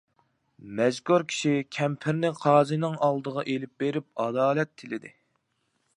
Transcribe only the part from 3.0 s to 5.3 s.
ئالدىغا ئېلىپ بېرىپ ئادالەت تىلىدى.